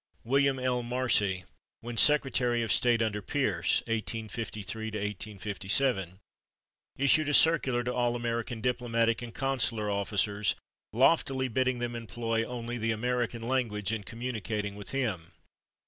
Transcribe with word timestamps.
William 0.23 0.57
L. 0.57 0.81
Marcy, 0.81 1.43
when 1.81 1.95
Secretary 1.95 2.63
of 2.63 2.71
State 2.71 3.03
under 3.03 3.21
Pierce 3.21 3.81
(1853 3.85 4.89
57), 5.37 6.19
issued 6.97 7.29
a 7.29 7.35
circular 7.35 7.83
to 7.83 7.93
all 7.93 8.15
American 8.15 8.61
diplomatic 8.61 9.21
and 9.21 9.35
consular 9.35 9.91
officers, 9.91 10.55
loftily 10.91 11.47
bidding 11.47 11.77
them 11.77 11.95
employ 11.95 12.43
only 12.43 12.79
"the 12.79 12.89
American 12.91 13.43
language" 13.43 13.91
in 13.91 14.01
communicating 14.01 14.73
with 14.75 14.89
him. 14.89 15.33